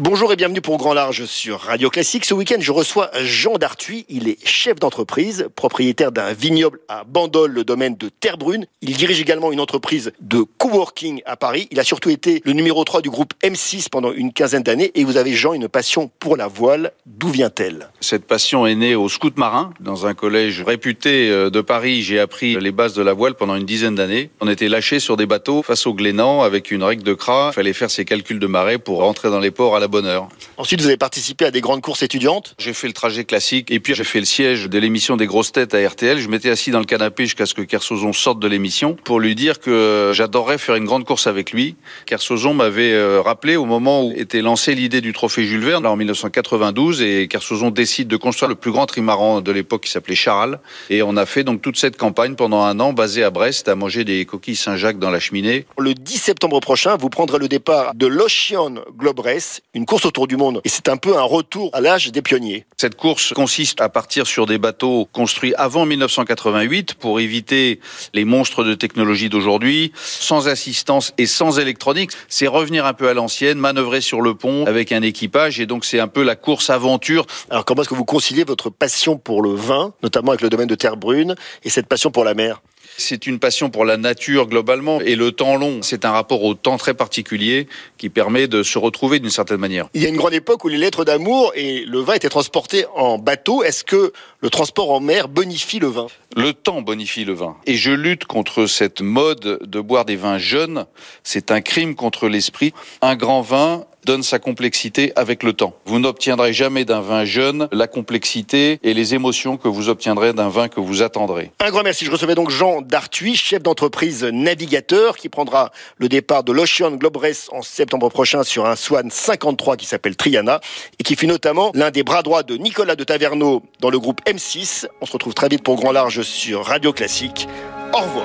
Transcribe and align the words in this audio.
Bonjour 0.00 0.32
et 0.32 0.36
bienvenue 0.36 0.60
pour 0.60 0.76
Grand 0.76 0.94
Large 0.94 1.24
sur 1.24 1.58
Radio 1.58 1.90
Classique. 1.90 2.24
Ce 2.24 2.32
week-end, 2.32 2.58
je 2.60 2.70
reçois 2.70 3.10
Jean 3.24 3.58
Dartuy. 3.58 4.06
Il 4.08 4.28
est 4.28 4.38
chef 4.46 4.78
d'entreprise, 4.78 5.48
propriétaire 5.56 6.12
d'un 6.12 6.32
vignoble 6.32 6.78
à 6.86 7.02
Bandol, 7.02 7.50
le 7.50 7.64
domaine 7.64 7.96
de 7.96 8.08
Terre-Brune. 8.08 8.66
Il 8.80 8.96
dirige 8.96 9.20
également 9.20 9.50
une 9.50 9.58
entreprise 9.58 10.12
de 10.20 10.42
coworking 10.42 11.20
à 11.26 11.36
Paris. 11.36 11.66
Il 11.72 11.80
a 11.80 11.82
surtout 11.82 12.10
été 12.10 12.42
le 12.44 12.52
numéro 12.52 12.84
3 12.84 13.02
du 13.02 13.10
groupe 13.10 13.34
M6 13.42 13.88
pendant 13.90 14.12
une 14.12 14.32
quinzaine 14.32 14.62
d'années. 14.62 14.92
Et 14.94 15.02
vous 15.02 15.16
avez, 15.16 15.32
Jean, 15.32 15.52
une 15.52 15.66
passion 15.66 16.12
pour 16.20 16.36
la 16.36 16.46
voile. 16.46 16.92
D'où 17.04 17.30
vient-elle? 17.30 17.90
Cette 17.98 18.24
passion 18.24 18.68
est 18.68 18.76
née 18.76 18.94
au 18.94 19.08
scout 19.08 19.36
marin. 19.36 19.72
Dans 19.80 20.06
un 20.06 20.14
collège 20.14 20.62
réputé 20.62 21.28
euh, 21.28 21.50
de 21.50 21.60
Paris, 21.60 22.02
j'ai 22.02 22.20
appris 22.20 22.54
les 22.60 22.70
bases 22.70 22.94
de 22.94 23.02
la 23.02 23.14
voile 23.14 23.34
pendant 23.34 23.56
une 23.56 23.66
dizaine 23.66 23.96
d'années. 23.96 24.30
On 24.40 24.46
était 24.46 24.68
lâchés 24.68 25.00
sur 25.00 25.16
des 25.16 25.26
bateaux 25.26 25.64
face 25.64 25.88
au 25.88 25.94
Glénan 25.94 26.42
avec 26.42 26.70
une 26.70 26.84
règle 26.84 27.02
de 27.02 27.14
cras. 27.14 27.48
Il 27.50 27.54
fallait 27.54 27.72
faire 27.72 27.90
ses 27.90 28.04
calculs 28.04 28.38
de 28.38 28.46
marée 28.46 28.78
pour 28.78 29.00
rentrer 29.00 29.28
dans 29.30 29.40
les 29.40 29.50
ports 29.50 29.74
à 29.74 29.80
la 29.80 29.87
bonheur. 29.88 30.28
Ensuite, 30.56 30.80
vous 30.80 30.86
avez 30.86 30.96
participé 30.96 31.44
à 31.44 31.50
des 31.50 31.60
grandes 31.60 31.80
courses 31.80 32.02
étudiantes. 32.02 32.54
J'ai 32.58 32.72
fait 32.72 32.86
le 32.86 32.92
trajet 32.92 33.24
classique 33.24 33.70
et 33.70 33.80
puis 33.80 33.94
j'ai 33.94 34.04
fait 34.04 34.20
le 34.20 34.24
siège 34.24 34.68
de 34.68 34.78
l'émission 34.78 35.16
des 35.16 35.26
grosses 35.26 35.52
têtes 35.52 35.74
à 35.74 35.86
RTL. 35.86 36.18
Je 36.18 36.28
m'étais 36.28 36.50
assis 36.50 36.70
dans 36.70 36.78
le 36.78 36.84
canapé 36.84 37.24
jusqu'à 37.24 37.46
ce 37.46 37.54
que 37.54 37.62
Kersozon 37.62 38.12
sorte 38.12 38.40
de 38.40 38.48
l'émission 38.48 38.94
pour 38.94 39.20
lui 39.20 39.34
dire 39.34 39.60
que 39.60 40.12
j'adorerais 40.14 40.58
faire 40.58 40.76
une 40.76 40.84
grande 40.84 41.04
course 41.04 41.26
avec 41.26 41.52
lui. 41.52 41.76
Kersozon 42.06 42.54
m'avait 42.54 42.92
euh, 42.92 43.20
rappelé 43.20 43.56
au 43.56 43.64
moment 43.64 44.06
où 44.06 44.12
était 44.12 44.42
lancée 44.42 44.74
l'idée 44.74 45.00
du 45.00 45.12
trophée 45.12 45.44
Jules 45.44 45.64
Verne, 45.64 45.84
là 45.84 45.90
en 45.90 45.96
1992, 45.96 47.02
et 47.02 47.28
Kersozon 47.28 47.70
décide 47.70 48.08
de 48.08 48.16
construire 48.16 48.48
le 48.48 48.54
plus 48.54 48.70
grand 48.70 48.86
trimaran 48.86 49.40
de 49.40 49.52
l'époque 49.52 49.84
qui 49.84 49.90
s'appelait 49.90 50.14
Charal. 50.14 50.60
Et 50.90 51.02
on 51.02 51.16
a 51.16 51.26
fait 51.26 51.44
donc 51.44 51.62
toute 51.62 51.76
cette 51.76 51.96
campagne 51.96 52.34
pendant 52.34 52.62
un 52.62 52.80
an 52.80 52.92
basée 52.92 53.24
à 53.24 53.30
Brest, 53.30 53.68
à 53.68 53.74
manger 53.74 54.04
des 54.04 54.24
coquilles 54.24 54.56
Saint-Jacques 54.56 54.98
dans 54.98 55.10
la 55.10 55.20
cheminée. 55.20 55.66
Le 55.78 55.94
10 55.94 56.18
septembre 56.18 56.60
prochain, 56.60 56.96
vous 56.96 57.08
prendrez 57.08 57.38
le 57.38 57.48
départ 57.48 57.94
de 57.94 58.06
l'Ocean 58.06 58.74
Globe 58.96 59.20
Race, 59.20 59.60
une 59.78 59.86
course 59.86 60.04
autour 60.04 60.26
du 60.26 60.36
monde. 60.36 60.60
Et 60.64 60.68
c'est 60.68 60.88
un 60.88 60.96
peu 60.96 61.16
un 61.16 61.22
retour 61.22 61.70
à 61.72 61.80
l'âge 61.80 62.10
des 62.10 62.20
pionniers. 62.20 62.66
Cette 62.76 62.96
course 62.96 63.32
consiste 63.32 63.80
à 63.80 63.88
partir 63.88 64.26
sur 64.26 64.44
des 64.44 64.58
bateaux 64.58 65.08
construits 65.12 65.54
avant 65.54 65.86
1988 65.86 66.94
pour 66.94 67.20
éviter 67.20 67.78
les 68.12 68.24
monstres 68.24 68.64
de 68.64 68.74
technologie 68.74 69.28
d'aujourd'hui, 69.28 69.92
sans 69.94 70.48
assistance 70.48 71.14
et 71.16 71.26
sans 71.26 71.60
électronique. 71.60 72.10
C'est 72.28 72.48
revenir 72.48 72.86
un 72.86 72.92
peu 72.92 73.08
à 73.08 73.14
l'ancienne, 73.14 73.58
manœuvrer 73.58 74.00
sur 74.00 74.20
le 74.20 74.34
pont 74.34 74.64
avec 74.66 74.90
un 74.90 75.02
équipage 75.02 75.60
et 75.60 75.66
donc 75.66 75.84
c'est 75.84 76.00
un 76.00 76.08
peu 76.08 76.24
la 76.24 76.34
course 76.34 76.70
aventure. 76.70 77.24
Alors 77.48 77.64
comment 77.64 77.82
est-ce 77.82 77.88
que 77.88 77.94
vous 77.94 78.04
conciliez 78.04 78.42
votre 78.42 78.70
passion 78.70 79.16
pour 79.16 79.42
le 79.42 79.50
vin, 79.50 79.94
notamment 80.02 80.32
avec 80.32 80.42
le 80.42 80.50
domaine 80.50 80.68
de 80.68 80.74
Terre 80.74 80.96
Brune, 80.96 81.36
et 81.62 81.70
cette 81.70 81.86
passion 81.86 82.10
pour 82.10 82.24
la 82.24 82.34
mer? 82.34 82.60
C'est 82.96 83.26
une 83.26 83.38
passion 83.38 83.70
pour 83.70 83.84
la 83.84 83.96
nature 83.96 84.46
globalement 84.46 85.00
et 85.00 85.14
le 85.14 85.32
temps 85.32 85.56
long, 85.56 85.80
c'est 85.82 86.04
un 86.04 86.10
rapport 86.10 86.42
au 86.42 86.54
temps 86.54 86.76
très 86.76 86.94
particulier 86.94 87.68
qui 87.96 88.08
permet 88.08 88.48
de 88.48 88.62
se 88.62 88.78
retrouver 88.78 89.18
d'une 89.20 89.30
certaine 89.30 89.58
manière. 89.58 89.88
Il 89.94 90.02
y 90.02 90.06
a 90.06 90.08
une 90.08 90.16
grande 90.16 90.34
époque 90.34 90.64
où 90.64 90.68
les 90.68 90.78
lettres 90.78 91.04
d'amour 91.04 91.52
et 91.54 91.84
le 91.84 92.00
vin 92.00 92.14
étaient 92.14 92.28
transportés 92.28 92.86
en 92.94 93.18
bateau. 93.18 93.62
Est-ce 93.62 93.84
que 93.84 94.12
le 94.40 94.50
transport 94.50 94.90
en 94.90 95.00
mer 95.00 95.28
bonifie 95.28 95.78
le 95.78 95.88
vin? 95.88 96.06
Le 96.36 96.52
temps 96.52 96.82
bonifie 96.82 97.24
le 97.24 97.32
vin. 97.32 97.56
Et 97.66 97.76
je 97.76 97.90
lutte 97.90 98.24
contre 98.24 98.66
cette 98.66 99.00
mode 99.00 99.60
de 99.62 99.80
boire 99.80 100.04
des 100.04 100.16
vins 100.16 100.38
jeunes. 100.38 100.86
C'est 101.22 101.50
un 101.50 101.60
crime 101.60 101.94
contre 101.94 102.28
l'esprit. 102.28 102.72
Un 103.02 103.16
grand 103.16 103.42
vin 103.42 103.84
donne 104.08 104.22
sa 104.22 104.38
complexité 104.38 105.12
avec 105.16 105.42
le 105.42 105.52
temps. 105.52 105.74
Vous 105.84 105.98
n'obtiendrez 105.98 106.54
jamais 106.54 106.86
d'un 106.86 107.02
vin 107.02 107.26
jeune 107.26 107.68
la 107.72 107.86
complexité 107.86 108.80
et 108.82 108.94
les 108.94 109.14
émotions 109.14 109.58
que 109.58 109.68
vous 109.68 109.90
obtiendrez 109.90 110.32
d'un 110.32 110.48
vin 110.48 110.68
que 110.68 110.80
vous 110.80 111.02
attendrez. 111.02 111.52
Un 111.60 111.70
grand 111.70 111.82
merci. 111.82 112.06
Je 112.06 112.10
recevais 112.10 112.34
donc 112.34 112.48
Jean 112.48 112.80
Dartuy, 112.80 113.36
chef 113.36 113.62
d'entreprise 113.62 114.24
navigateur, 114.24 115.18
qui 115.18 115.28
prendra 115.28 115.72
le 115.98 116.08
départ 116.08 116.42
de 116.42 116.52
l'Ocean 116.52 116.92
Globe 116.92 117.18
Race 117.18 117.50
en 117.52 117.60
septembre 117.60 118.08
prochain 118.08 118.44
sur 118.44 118.64
un 118.64 118.76
Swan 118.76 119.10
53 119.10 119.76
qui 119.76 119.84
s'appelle 119.84 120.16
Triana 120.16 120.62
et 120.98 121.02
qui 121.02 121.14
fut 121.14 121.26
notamment 121.26 121.70
l'un 121.74 121.90
des 121.90 122.02
bras 122.02 122.22
droits 122.22 122.42
de 122.42 122.56
Nicolas 122.56 122.96
de 122.96 123.04
Taverneau 123.04 123.62
dans 123.80 123.90
le 123.90 123.98
groupe 123.98 124.22
M6. 124.24 124.86
On 125.02 125.06
se 125.06 125.12
retrouve 125.12 125.34
très 125.34 125.48
vite 125.48 125.62
pour 125.62 125.76
Grand 125.76 125.92
Large 125.92 126.22
sur 126.22 126.64
Radio 126.64 126.94
Classique. 126.94 127.46
Au 127.92 127.98
revoir. 127.98 128.24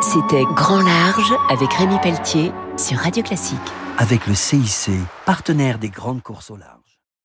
C'était 0.00 0.44
Grand 0.54 0.80
Large 0.80 1.34
avec 1.50 1.70
Rémi 1.74 1.96
Pelletier 2.02 2.52
sur 2.78 2.96
Radio 2.96 3.22
Classique 3.22 3.58
avec 4.00 4.26
le 4.26 4.34
CIC, 4.34 4.92
partenaire 5.26 5.78
des 5.78 5.90
grandes 5.90 6.22
courses 6.22 6.50
au. 6.50 6.79